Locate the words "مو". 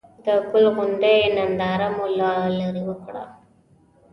1.95-2.05